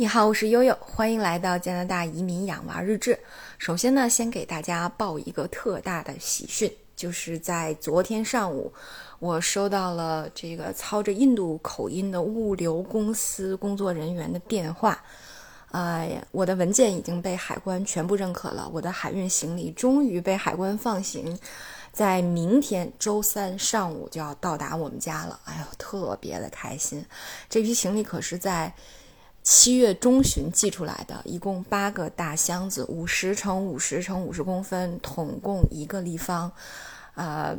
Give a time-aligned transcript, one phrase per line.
[0.00, 3.18] 你好，我是悠悠，欢迎来到加拿大移民养娃日志。
[3.58, 8.72] 首先呢，先给大家报一个特大的喜讯，就是在昨天上午，
[9.18, 15.02] 我收到了这个操着印度口音的物流公司工作人员的电话。
[15.72, 21.36] 呃，我的文件已经被海关全部认可了，我的海运行李终于被海关放行，
[21.92, 25.40] 在明天周三上午就要到达我们家了。
[25.46, 27.04] 哎呦，特别的开心！
[27.50, 28.72] 这批行李可是在。
[29.50, 36.52] 七月中旬寄出来的，一共八个大箱子，五十乘五十乘五十公分，统共一个立方，
[37.14, 37.56] 呃，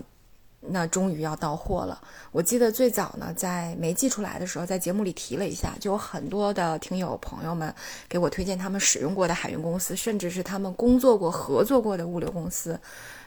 [0.62, 2.00] 那终于要到货了。
[2.32, 7.74] 我记得最早呢，在没寄出来的时候，在节目里提了一下，就有很多的听友朋友们
[8.08, 12.80] 给我推荐他们使用过的海运公司，甚至是他们工作过、合作过的物流公司，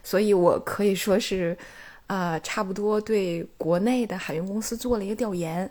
[0.05, 1.59] 所以我可以说是，
[2.07, 5.69] 呃，差不多对国内的海运公司做了一个调研。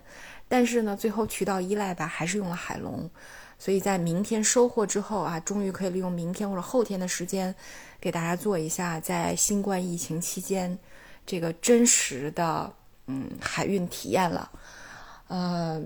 [0.52, 3.09] 但是呢，最后渠道依赖吧，还是用了海龙，
[3.58, 7.56] 所以在明天收货之后啊，终于可以利用明天或者后天的时间，
[8.02, 10.78] 给大家做一下在新冠疫情期间
[11.25, 12.70] 这个真实的
[13.08, 14.52] 嗯海运体验了。
[15.30, 15.81] 呃，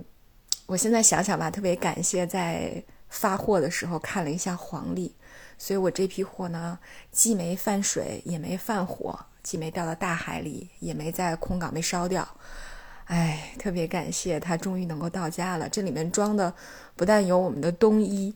[0.66, 5.14] 我现在想想吧，特别感谢在发货的时候看了一下黄历，
[5.60, 6.80] 所以我这批货呢，
[7.12, 12.28] 既没泛水，也没泛火，既没掉到大海里，也没在空港被烧掉。
[13.06, 15.70] 哎，特别感谢他终于能够到家了。
[15.70, 16.52] 这里面装的
[16.96, 18.34] 不但有我们的冬衣，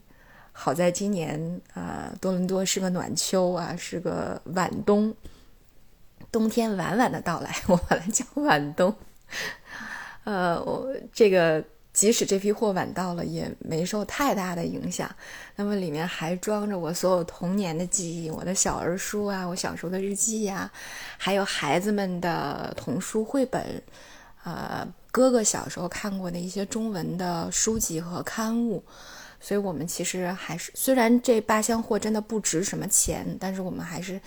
[0.51, 5.11] 好在今年啊，多伦多是个暖秋啊，是个晚冬，
[6.31, 8.93] 冬天晚晚的到来， 我把它叫晚冬。
[10.23, 15.09] 呃，我这个即使这批货晚到了，也没受太大的影响。
[15.55, 20.71] 那么里面还装着我所有童年的记忆，我的小儿书啊，我小时候的日记呀，
[21.17, 23.81] 还有孩子们的童书绘本。
[24.43, 28.83] 呃，哥哥小时候看过的一些中文的书籍和刊物，
[29.39, 34.19] 所以我们其实还是虽然这八箱货真的不值什么钱，但是我们还是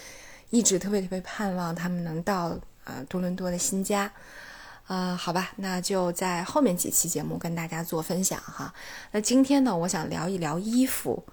[0.51, 4.13] 一直特别特别盼望他们能到呃多伦多的新家。
[4.89, 8.75] 啊，好吧，那就在后面几期节目跟大家做分享哈。
[9.13, 11.25] 那今天呢，我想聊一聊衣服。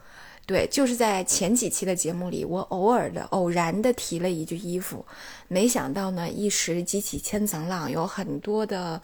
[0.49, 5.05] 对，就是在前几期的节目里，我偶尔的、偶然的提了一句衣服，
[5.47, 8.99] 没想到呢，一时激起千层浪，有很多的，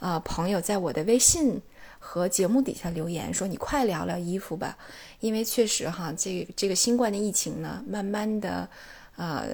[0.00, 1.62] 呃，朋友在我的微信
[1.98, 4.76] 和节目底下留言说：“你快聊聊衣服吧，
[5.20, 8.68] 因为确实哈，这这个新冠的疫情呢，慢慢的。”
[9.16, 9.46] 呃，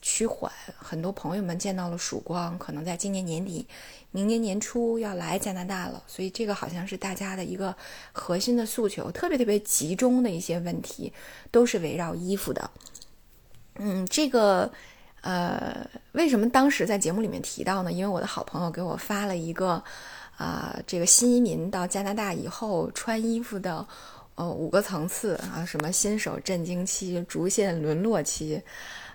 [0.00, 3.66] 趋缓，很多朋友们见到了曙光，可能在今年年底、
[4.10, 7.76] 明年年初要来加拿大了，所以这个好像是大家的一个
[8.12, 11.12] 核心的诉求，特别特别集中的一些问题，
[11.50, 12.70] 都是围绕衣服的。
[13.74, 14.72] 嗯，这个
[15.20, 17.92] 呃，为什么当时在节目里面提到呢？
[17.92, 19.82] 因为我的好朋友给我发了一个
[20.38, 23.86] 啊，这个新移民到加拿大以后穿衣服的
[24.34, 28.60] 呃五个层次啊，什么新手震惊期、逐渐沦落期。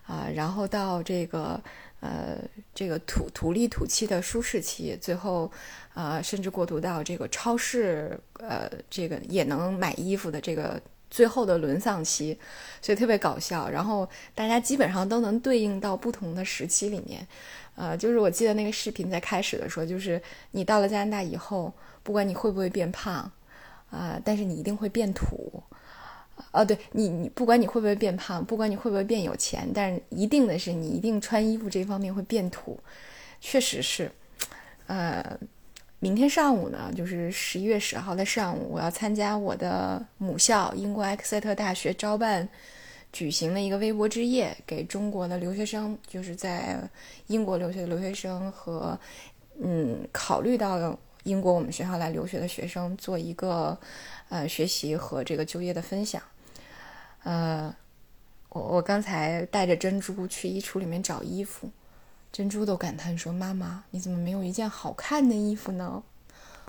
[0.08, 1.62] 啊，然后到这个
[2.00, 2.38] 呃，
[2.74, 5.52] 这个土土里土气的舒适期，最后，
[5.94, 12.40] 呃，甚至过渡到这个超市，呃，这个也能买衣服的这个最后的沦丧期，
[12.82, 13.68] 所以特别搞笑。
[13.68, 17.28] 然后大家基本上都能对应到不同的时期里面，
[17.76, 23.30] 呃，就是我记得那个视频在开始的时候，就是你到了加拿大以后，不管你会不会变胖，
[23.90, 25.62] 啊，但是你一定会变土。
[26.52, 32.80] 哦，对你，你不管你会不会变胖，不管你会不会变有钱，但是一定的是，你一定穿衣服这方面会变土，
[33.40, 34.12] 确实是。
[34.88, 35.38] 呃，
[36.00, 42.48] 明天上午呢，就是十一月十号的上午，我要参加我的母校英国埃克塞特大学招办
[43.12, 46.80] 举行的一个微博之夜，给中国的留学生，就是在
[47.28, 48.98] 英国留学的留学生和
[49.62, 53.78] 嗯，考虑到英国我们学校来留学的学生做一个
[54.30, 56.22] 呃学习和这个就业的分享。
[57.28, 57.76] 呃，
[58.48, 61.70] 我我刚才带着珍珠去衣橱里面找衣服，
[62.32, 66.02] 珍珠都感叹说：“妈妈，你怎么没有一件好看的衣服呢？”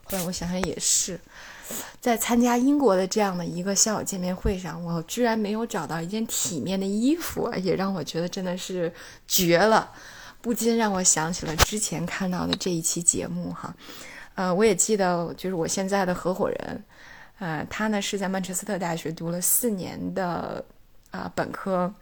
[0.03, 1.21] 后来我想想也是，
[2.01, 8.93] 在参加英国的这样的一个校友见面会上，我居然没有找到一件体面的衣服，也让我觉得真的是
[9.29, 9.93] 绝了，
[10.41, 13.73] 不禁让我想起了之前看到的这一期节目哈。
[14.35, 16.83] 呃，我也记得，就是我现在的合伙人。
[17.39, 20.65] 呃，他呢是在曼彻斯特大学读了四年的
[21.13, 21.95] 啊本科，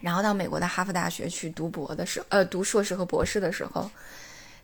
[0.00, 3.90] 然后到美国的哈佛大学去读博的时候，呃，读硕士和博士的时候，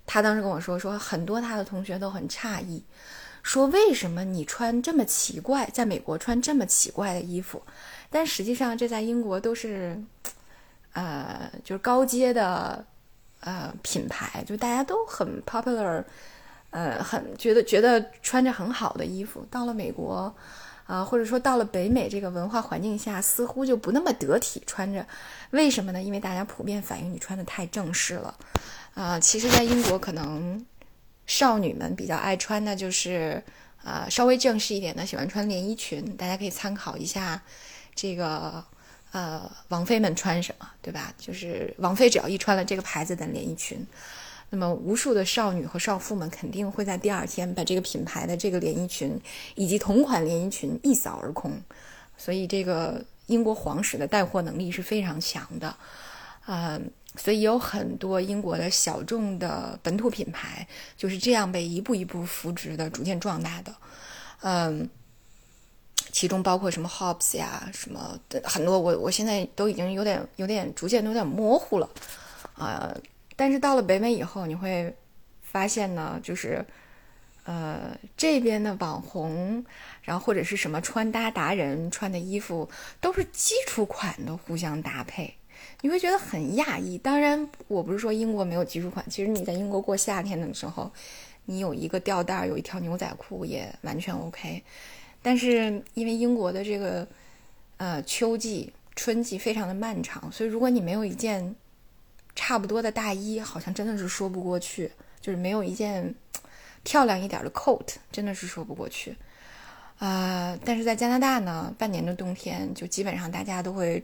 [0.05, 2.85] 他当时跟我说，说很多他的同学都很诧异，
[3.43, 7.63] 说为什么你穿这么奇怪，在美国穿这么奇怪的衣服，
[8.11, 9.99] 但实际上这在英国都是，
[10.93, 12.85] 呃，就是高阶的
[13.41, 16.05] 呃品牌，就大家都很 popular。
[16.71, 20.35] 呃，很觉得觉得穿着很好的衣服，到了美国，
[20.87, 25.05] 啊，或者说到了北美这个文化环境下，似乎就不那么得体穿着。
[25.51, 26.01] 为什么呢？
[26.01, 28.35] 因为大家普遍反映你穿的太正式了。
[28.95, 30.65] 啊，其实，在英国可能
[31.27, 33.43] 少女们比较爱穿的就是，
[33.85, 36.17] 呃，稍微正式一点的，喜欢穿连衣裙。
[36.17, 37.41] 大家可以参考一下
[37.95, 38.65] 这个，
[39.13, 41.13] 呃，王菲们穿什么，对吧？
[41.19, 43.85] 就是王菲只要一穿了这个牌子的连衣裙。
[44.53, 49.17] 那么，无数的少女和少妇们肯定会在第二天把这个品牌的这个连衣裙
[49.55, 51.53] 以及同款连衣裙一扫而空。
[52.19, 55.73] 所以，这个英国皇室的带货能力是非常强的，
[56.47, 56.81] 呃，
[57.17, 60.67] 所以有很多英国的小众的本土品牌
[60.97, 63.73] 就是这样被一步一步扶植的、逐渐壮大的。
[64.43, 64.91] 嗯，
[66.11, 71.89] 其中包括什么 Hobbs 呀，什么很多，我我现在都已经有点、有点逐渐有点模糊了，
[72.55, 72.93] 啊。
[73.41, 74.95] 但是到了北美以后，你会
[75.41, 76.63] 发现呢，就是，
[77.45, 79.65] 呃，这边的网红，
[80.03, 82.69] 然后或者是什么穿搭达人穿的衣服，
[83.01, 85.33] 都是基础款的互相搭配，
[85.81, 86.99] 你会觉得很讶异。
[86.99, 90.93] 当然，我不是说英国没有基础款，其实你在英国过夏天的时候，
[91.47, 94.63] 你有一个吊带，有一条牛仔裤也完全 OK。
[95.23, 97.09] 但是因为英国的这个，
[97.79, 101.57] 呃，秋季、春季非常的漫长，所以如果你没有一件。
[102.43, 104.91] 差不多的大衣好像真的是说不过去，
[105.21, 106.15] 就是没有一件
[106.83, 109.15] 漂亮一点的 coat，真的是说不过去。
[109.99, 114.03] 啊，但是在加拿大呢，半年的冬天就基本上大家都会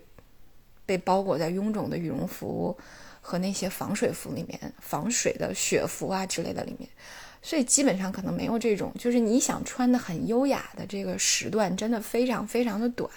[0.85, 2.77] 被包裹在臃肿的羽绒服
[3.23, 6.87] 和那些防水服里面，防水的雪服啊之类的里面，
[7.41, 13.11] 所以基本上可能没有这种，就是你想穿的很优雅的这个时段，真的非常非常的短。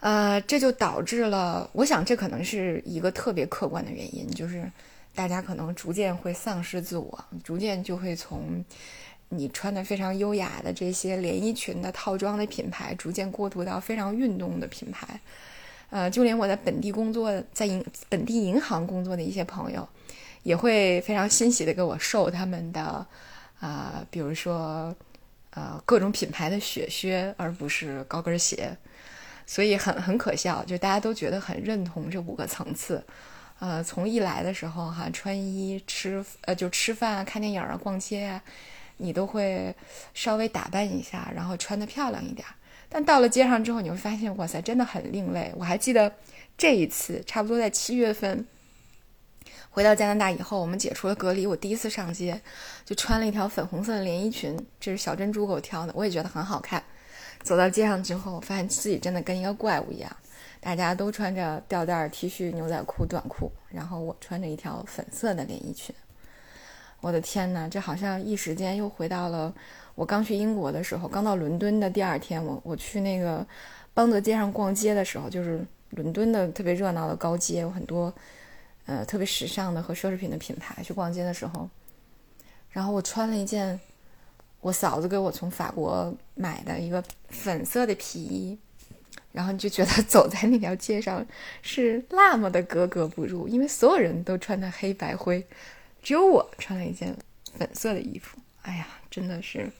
[0.00, 4.70] 呃，这就导致了，我想这可能是一个特别客观的原因，就是
[5.14, 8.64] 大家可能逐渐会丧失自我，逐渐就会从
[9.28, 15.20] 你穿的非常优雅的这些连衣裙的套装的品牌，逐渐过渡到非常运动的品牌。
[15.90, 19.88] 呃，就连我在本地工作，在银本地银行工作的一些朋友，
[20.44, 23.04] 也会非常欣喜的给我售他们的，
[23.58, 24.94] 啊，比如说，
[25.50, 28.76] 呃，各种品牌的雪靴，而不是高跟鞋。
[29.48, 33.02] 所以很很可笑，就大家都觉得很认同这五个层次，
[33.58, 38.42] 呃，从一来的时候哈，穿衣吃呃就吃饭啊、看电影啊、逛街啊，
[38.98, 39.74] 你都会
[40.12, 42.46] 稍微打扮一下，然后穿的漂亮一点。
[42.90, 45.50] 但到了街上之后，你会发现，哇塞，真的很另类。
[45.56, 46.12] 我还记得
[46.58, 48.46] 这一次，差不多在七月份
[49.70, 52.38] 回到加拿大以后，我们解除了隔离，我第一次上街，
[52.84, 56.84] 就穿了一条粉红色的连衣裙，这是小珍珠给我挑的，我也觉得很好看。
[57.42, 60.16] 走到街上之后，发现自己真的跟一个怪物一样。
[60.60, 65.94] 大家都穿着吊带 T 恤、牛仔裤、短裤，然后我穿着一条粉色的连衣裙。
[67.00, 69.54] 我的天哪，这好像一时间又回到了
[69.94, 71.06] 我刚去英国的时候。
[71.06, 73.46] 刚到伦敦的第二天，我我去那个
[73.94, 78.12] 邦德街上逛街的时候，就是伦敦的特别热闹的高街，有很多
[78.86, 80.82] 呃特别时尚的和奢侈品的品牌。
[80.82, 81.70] 去逛街的时候，
[82.70, 83.78] 然后我穿了一件。
[84.60, 88.58] 我嫂子给我从法国买的一个粉色的皮衣，
[89.30, 91.24] 然后你就觉得 走在那条街上
[91.62, 95.46] 是那么的格格不入，因为所有人都穿的黑白灰，
[96.02, 97.16] 只有我穿了一件
[97.56, 98.36] 粉色的衣服。
[98.62, 99.70] 哎呀，真的是，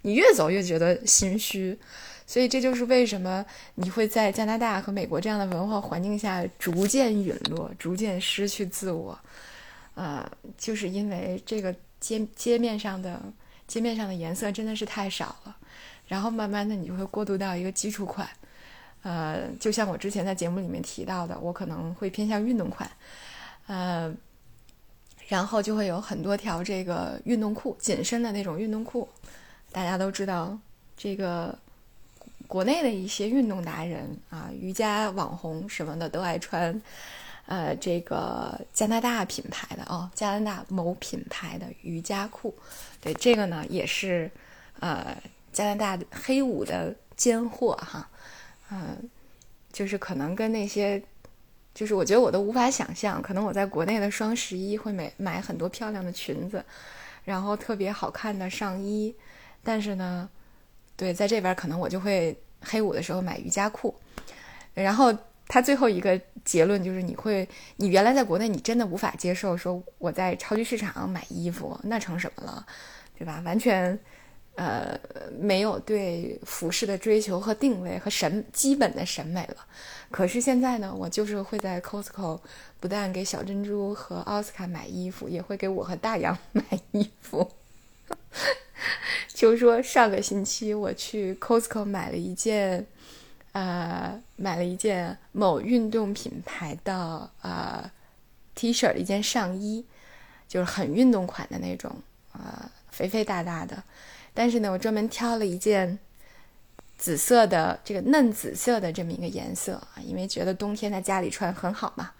[0.00, 1.78] 你越走越觉得心虚。
[2.26, 9.18] 所以这就是为什么你会在加拿大和美国这样的文化环境下逐渐陨落，逐渐失去自我。
[9.94, 13.20] 呃，就是因为这个街街面上的。
[13.72, 15.56] 街面上的颜色真的是太少了，
[16.06, 18.28] 然后慢慢的你就会过渡到一个基础款，
[19.02, 22.90] 呃，就像我之前在节目里面提到的，我可能会偏向运动款，
[23.66, 24.14] 呃，
[25.26, 29.08] 然后就会有很多条这个运动裤，紧身的那种运动裤。
[29.72, 30.58] 大家都知道，
[30.94, 31.58] 这个
[32.46, 36.78] 国内的一些运动达人啊，瑜伽网红什么的都爱穿。
[37.46, 42.54] 呃，这个加拿大品牌的哦，加拿大某品牌的瑜伽裤，
[43.00, 44.30] 对这个呢也是
[44.80, 45.14] 呃
[45.52, 48.08] 加拿大黑五的尖货哈，
[48.70, 48.96] 嗯，
[49.72, 51.02] 就是可能跟那些，
[51.74, 56.64] 就是我觉得我都无法想象，可能我在国内的双十一会买买很多漂亮的裙子，
[57.24, 59.14] 然后特别好看的上衣，
[59.62, 60.30] 但是呢，
[60.96, 63.94] 对，在这边可能我就会黑五的时候买瑜伽裤，
[64.72, 65.12] 然后。
[65.48, 72.66] 他最后一个结论就是，你会，你原来在国内你真的无法接受，说我在超级市场买衣服，那成什么了，
[73.18, 73.40] 对吧？
[73.44, 73.98] 完全，
[74.56, 74.98] 呃，
[75.38, 79.66] 没有对服饰的追求和定位和审基本的审美了。
[80.10, 82.38] 可是现在呢，我就是会在 Costco
[82.80, 87.50] 不但给小珍珠和奥斯卡买衣服，也会给我和大洋买衣服。
[89.32, 92.86] 就说上个星期我去 Costco 买了一件，
[93.52, 97.90] 呃，买了一件某运动品牌的呃
[98.54, 99.84] T 恤一件上衣，
[100.48, 101.94] 就是很运动款的那种，
[102.32, 103.82] 呃，肥肥大大的。
[104.34, 105.98] 但是呢，我专门挑了一件
[106.96, 112.12] 紫色的，这个嫩紫色的这么一个颜色啊，因为觉得冬天在家里穿很好嘛。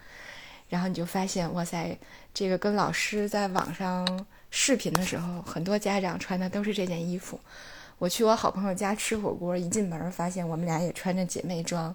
[0.69, 1.99] 然后你就发现，哇塞，
[2.33, 7.41] 这个跟老师在网上视频的时候，很多家长穿的都是这件衣服。
[7.99, 11.95] 我去我好朋友家吃火锅，一进门发现我们俩也穿着姐妹装，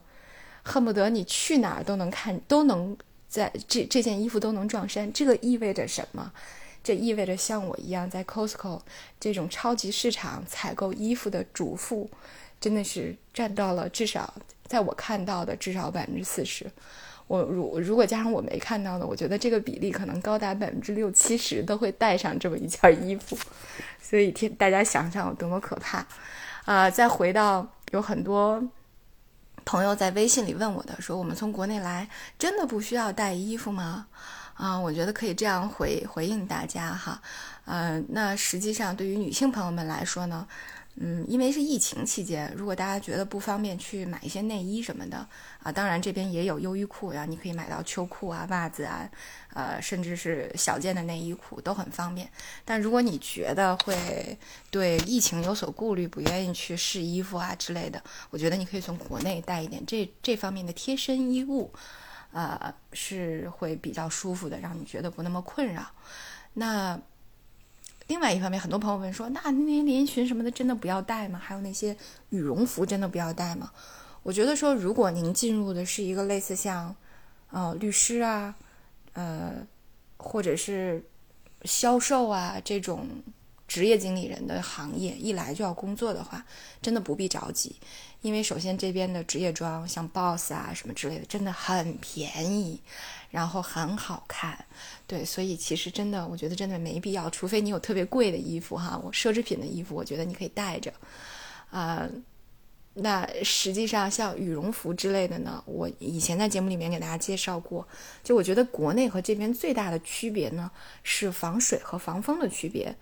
[0.63, 5.11] 恨不得你去哪儿都能看，都能在这这件衣服都能撞衫。
[5.11, 6.31] 这个意味着什么？
[6.83, 8.79] 这意味着像我一样在 Costco
[9.19, 12.09] 这种超级市场采购衣服的主妇，
[12.61, 14.33] 真的是占到了至少
[14.65, 16.71] 在我看到的至少百分之四十。
[17.27, 23.37] 我如如果加上我没看到的，我觉得这个比例可能高达百分之六七十都会带上这么一件衣服，
[24.01, 26.05] 所以天大家想想有多么可怕
[26.63, 26.89] 啊！
[26.89, 28.63] 再回到有很多
[29.65, 32.07] 朋友在微信里问我的，说我们从国内来
[32.39, 34.07] 真的不需要带衣服吗？
[34.53, 37.21] 啊，我觉得可以这样回回应大家哈，
[37.65, 40.47] 呃，那实际上对于女性朋友们来说呢。
[40.99, 45.17] 嗯，因为是疫情期间，如果大家觉得不方便去买一些内衣什么的
[45.61, 49.07] 啊，当然这边也有优衣库呀，你可以买到秋裤啊、袜子啊，
[49.53, 52.27] 呃，甚至是小件的内衣裤都很方便。
[52.65, 54.35] 但如果你觉得会
[54.71, 58.01] 对疫情有所顾虑，不愿意去试衣服啊之类的，
[58.31, 61.71] 我觉得你可以从国内带一点这这方面的贴身衣物，
[62.31, 65.85] 呃，是会比较舒服的，让你觉得不那么困扰。
[66.53, 66.99] 那。
[68.07, 71.37] 另外一方面，很多朋友问说：“那那连衣裙什么的，真的不要带吗？
[71.37, 71.95] 还有那些
[72.29, 73.71] 羽绒服，真的不要带吗？”
[74.23, 76.95] 我觉得说，如果您进入的是一个类似像，
[77.51, 78.55] 呃，律师啊，
[79.13, 79.55] 呃，
[80.17, 81.03] 或者是
[81.63, 83.07] 销售啊这种
[83.67, 86.45] 职业经理人的行业，一来就要工作的话，
[86.81, 87.75] 真的不必着急，
[88.21, 92.79] 因为首先这边的职业装，像 BOSS 啊什么之类的，真的很便宜。
[93.29, 94.57] 然后很好看，
[95.05, 100.93] 对，所以其实真的，我觉得真的没必要，除非你有特别贵的衣服哈，我奢侈品的衣服，我觉得你可以带着，
[101.69, 102.07] 啊，
[102.93, 107.85] 那实际上像羽绒服之类的呢，我以前在节目里面给大家介绍过，
[108.23, 110.71] 就我觉得国内和这边最大的区别呢
[111.03, 112.95] 是防水和防风的区别，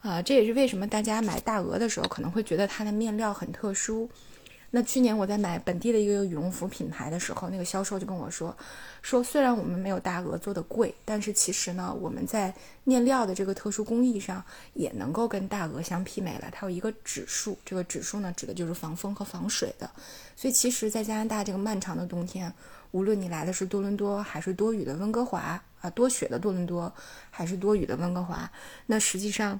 [0.00, 4.08] 啊，这也是为什么大家买大鹅的时候可能会觉得它的面料很特殊。
[4.72, 8.56] 那去年我在买本地的一个羽绒服品牌的时候，那个销售就跟我说，
[9.02, 12.54] 说虽然我们没有大鹅做的贵，但是其实呢，我们在
[12.84, 14.42] 面料的这个特殊工艺上
[14.74, 16.48] 也能够跟大鹅相媲美了。
[16.52, 19.90] 它有一个指数，这个指数呢指的就是防风和防水的。
[20.36, 22.50] 所以其实，在加拿大这个漫长的冬天，
[22.92, 26.92] 无论你来的是多伦多还是多雨的温哥华啊，多雪的多伦多
[27.28, 28.48] 还是多雨的温哥华，
[28.86, 29.58] 那实际上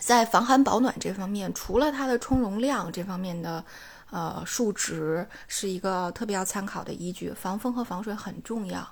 [0.00, 3.64] 在防寒保暖这方面，除了它的充绒量这方面的。
[4.12, 8.84] 呃，数值是一个特别要参考的依据，防风和防水很重要。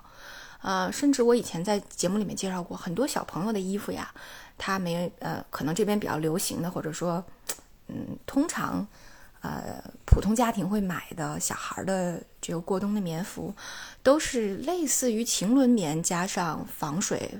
[0.61, 4.09] 呃，甚至我以前在节目里面介绍过，很多小朋友的衣服呀，
[4.57, 7.21] 他没呃，可能这边比较流行的，或者说，
[7.87, 8.87] 嗯，通常，
[9.41, 13.53] 呃，普通家庭会买的小孩的这个过冬的棉服，
[14.01, 17.37] 都是类似于晴纶棉加上防水、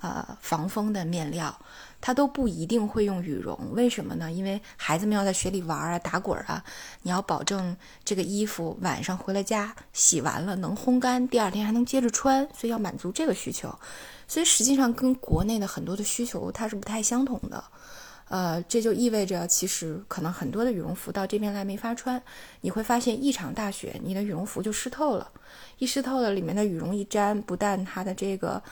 [0.00, 1.54] 呃防风的面料。
[2.00, 4.30] 它都不一定会用羽绒，为什么呢？
[4.30, 6.62] 因为孩子们要在雪里玩啊、打滚啊，
[7.02, 13.76] 你要保证这个衣服晚上回了家洗完了能烘干，第二天还能接着穿，所以要满足这个需求。
[14.28, 17.64] 所以实际上跟国内的很多的需求它是不太相同的。
[18.28, 22.22] 呃，这就意味着其实可能很多的羽绒服到这边来没法穿，
[22.60, 25.30] 你会发现一场大雪，你的羽绒服就湿透了，
[25.78, 28.62] 一湿透了，里面的羽绒一粘，不但它的这个，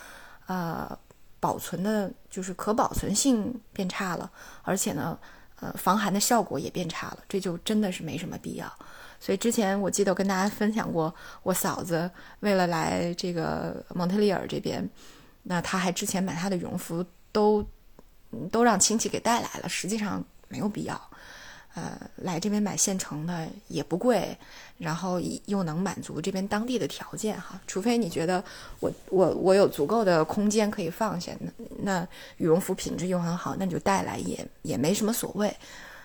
[0.47, 0.97] 呃。
[1.38, 4.30] 保存的就是可保存性变差了，
[4.62, 5.18] 而且呢，
[5.60, 8.72] 呃，防寒的效果也变差了，这就真的是没什么必要。
[9.18, 14.88] 所以之前我记得我跟大家分享过，我嫂子为了来这个蒙特利尔这边，
[15.42, 17.64] 那她还之前买她的羽绒服都
[18.50, 21.10] 都让亲戚给带来了，实际上没有必要。
[21.76, 21.92] 呃，
[22.23, 24.35] 来这边买现成的也不贵，
[24.78, 27.61] 然后又能满足这边当地的条件哈。
[27.66, 28.42] 除非你觉得
[28.80, 31.52] 我我我有足够的空间可以放下，那
[31.83, 35.54] 那羽绒服品质又很好，那你就带来也也没什么所谓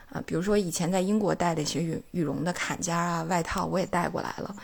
[0.10, 0.22] 啊。
[0.25, 4.56] 比如说以前在英国带的一些羽羽绒的坎肩啊、外套，我也带过来了，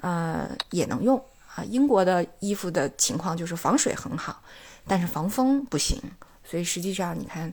[0.00, 1.22] 呃，也能用
[1.54, 1.62] 啊。
[1.64, 4.42] 英国的衣服的情况就是防水很好，
[4.88, 6.00] 但是防风不行，
[6.42, 7.52] 所以实际上你看。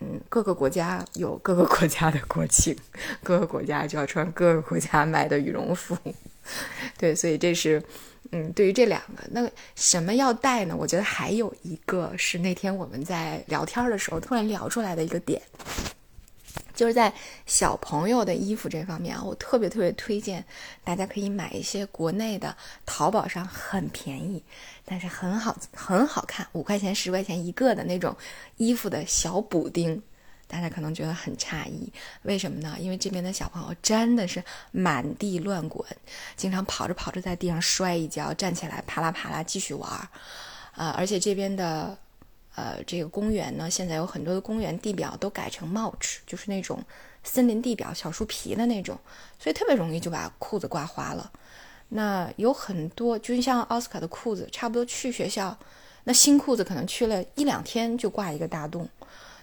[0.00, 2.76] 嗯，各个国家有各个国家的国情，
[3.22, 5.96] 各个国家就要穿各个国家卖的羽绒服。
[6.96, 7.82] 对，所以这是
[8.30, 10.76] 嗯，对于这两个，那什么要带呢？
[10.76, 15.40] 我觉得还有一个是那天我们在聊天的时候突然聊出来的一个点，
[16.78, 17.12] 就是在
[17.44, 20.44] 小朋友的衣服这方面啊，我特别特别推荐
[20.84, 22.56] 大家可以买一些国内的，
[22.86, 24.40] 淘宝上很便宜，
[24.84, 28.16] 但是很好很好看，五块钱十块钱一个的那种
[28.58, 30.00] 衣服的小补丁。
[30.46, 31.92] 大家可能觉得很诧异，
[32.22, 32.76] 为什么呢？
[32.80, 35.84] 因为这边的小朋友真的是满地乱滚，
[36.36, 40.08] 经常跑着跑着在地上摔一跤，站起来啪啦啪啦继续玩儿，
[40.72, 40.94] 啊！
[40.96, 41.98] 而且这边的，
[42.58, 46.82] 呃，这个公园呢，现在有很多的公园地表都改成 MUCH，就是那种
[47.22, 48.98] 森林地表、小树皮的那种，
[49.38, 51.30] 所以特别容易就把裤子刮花了。
[51.90, 55.56] 那有很多，就像奥斯卡的裤子，差不多去学校，
[56.02, 58.88] 那新裤子可能去了一两天就挂一个大洞。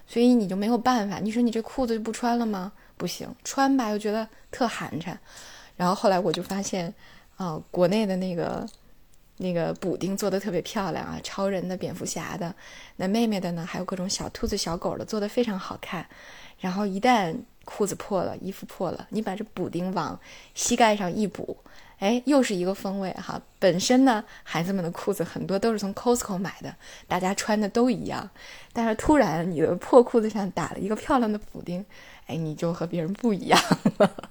[0.06, 2.74] 所以你就没有办法，你说你这裤子就不穿了吗？
[2.98, 5.18] 不行，穿吧又觉得特寒碜。
[5.78, 6.94] 然后后来我就发现，
[7.38, 8.68] 啊，国内的那个
[9.38, 12.54] 那个补丁做的特别漂亮啊，超人的、蝙蝠侠的，
[12.96, 16.06] 那妹妹的呢，还有各种小兔子、小狗的，做的非常好看。
[16.60, 20.20] 然后一旦裤子破了，衣服破了，你把这补丁往
[20.54, 21.58] 膝盖上一补。
[22.00, 23.42] 哎，又是一个风味哈。
[23.58, 26.76] 本身呢，孩子们的裤子很多都是从 Costco 买的，
[27.08, 28.30] 大家穿的都一样。
[28.74, 31.86] 但是突然你的破裤子上打了一个漂亮的补丁，
[32.28, 33.62] 哎，你就和别人不一样
[33.98, 34.30] 了。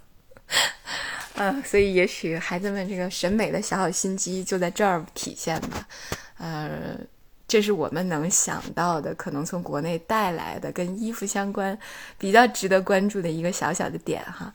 [1.37, 5.88] 嗯，所以也许孩子们这个审美的小小心机就在这儿体现吧。
[6.38, 6.97] 呃，
[7.49, 11.76] 这是我们能想到的，可能从国内带来的跟衣服相关、
[12.19, 14.53] 比较值得关注的一个小小的点哈。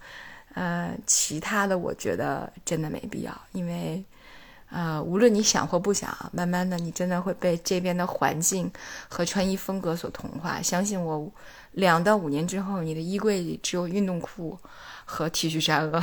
[0.55, 4.03] 呃，其他的我觉得真的没必要，因为，
[4.71, 8.69] 呃，无论你想或不想，慢慢的你真的会被这边的环境
[9.07, 10.62] 和穿衣风格所同化。
[10.62, 11.31] 相信我，
[11.71, 14.57] 两到五年之后，你的衣柜里只有运动裤
[15.05, 16.01] 和 T 恤衫了。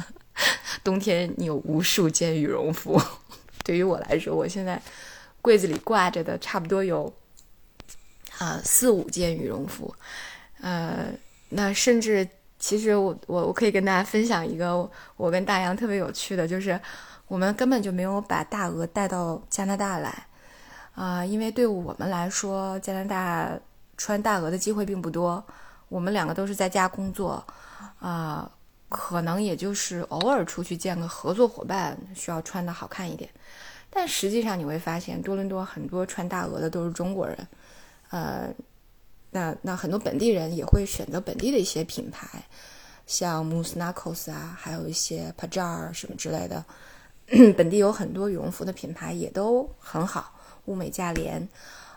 [0.84, 3.00] 冬天你有无数件羽绒服。
[3.64, 4.80] 对于我来说，我现在
[5.42, 7.12] 柜子里挂着的差不多有
[8.38, 9.94] 啊四五件羽绒服。
[10.60, 11.06] 呃，
[11.50, 12.28] 那甚至。
[12.62, 16.78] 其实我我我可以跟大家分享一个我跟大洋特别有趣的，就是
[17.26, 20.26] 我们根本就没有把大鹅带到加拿大来，
[20.94, 23.58] 啊，因为对我们来说，加拿大
[24.00, 25.44] 穿大鹅的机会并不多。
[25.90, 27.44] 我们两个都是在家工作，
[27.98, 28.50] 啊，
[28.88, 33.28] 可能也就是偶尔出去见个合作伙伴，需要穿的好看一点。
[33.90, 37.48] 但实际上你会发现，多伦多很多穿大鹅的都是中国人，
[38.08, 38.48] 呃。
[39.32, 42.26] 那那很多本地人也会选择本地的一些品牌，
[43.06, 46.64] 像 Moose Knuckles 啊，还有一些 Pajar 什么之类的。
[47.56, 50.32] 本地有很多羽绒服的品牌也都很好，
[50.64, 51.48] 物美价廉。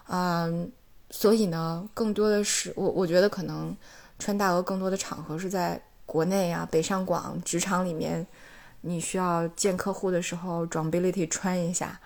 [0.09, 0.71] 嗯，
[1.15, 3.77] 所以呢，更多的是我我觉得可能
[4.17, 8.25] 穿大鹅更多的场合是在国内啊，北上广职场里面，
[8.81, 11.99] 你需要见客户的时候装 ability 穿一下。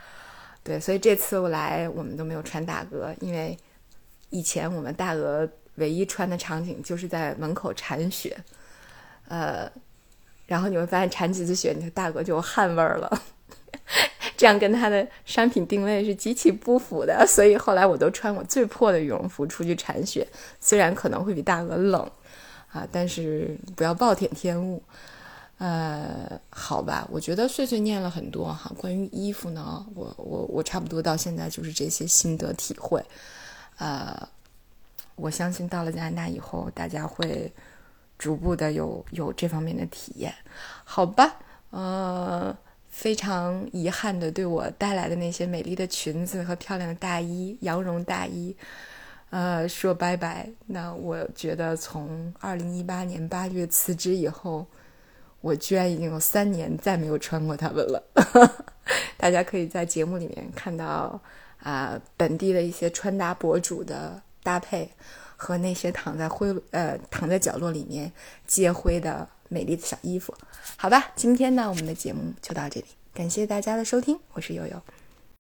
[0.62, 3.58] 对，所以这次我来我们都没有穿大鹅，因为。
[4.30, 8.38] 以前我们大鹅唯一穿的场景就是在门口铲雪，
[9.30, 9.72] 呃，
[10.46, 13.22] 然后你会发现铲几次雪，你的大鹅就有汗味儿了，
[14.38, 17.26] 这样跟它的商品定位是极其不符的。
[17.28, 20.26] 所以后来我都穿我最破的羽绒服出去铲雪，
[20.62, 22.10] 虽然可能会比大鹅冷
[22.72, 24.82] 啊，但是不要暴殄天物。
[25.60, 28.72] 呃，好吧，我觉得碎碎念了很多哈。
[28.78, 33.04] 关于衣服呢，我我我差不多到现在就是这些心得体会。
[33.80, 34.16] 呃，
[35.16, 37.52] 我相信到了加拿大以后，大家会
[38.20, 40.32] 逐步的有有这方面的体验，
[40.84, 41.38] 好吧？
[41.72, 42.56] 呃，
[42.98, 48.56] 非常遗憾的，对我带来的那些美丽的裙子和漂亮的大衣、羊绒大衣，
[49.30, 50.50] 呃，说拜拜。
[50.66, 54.66] 那我觉得从二零一八年八月辞职以后，
[55.42, 58.04] 我居然已经有三年再没有穿过它们了。
[59.16, 61.22] 大家可以在节目里面看到。
[61.64, 64.90] 啊，本地的一些穿搭博主的搭配，
[65.36, 68.10] 和那些躺在灰呃躺在角落里面
[68.46, 70.34] 接灰的美丽的小衣服，
[70.76, 74.82] 好吧，今天呢我们的节目就到这里，感谢大家的收听，我是悠悠。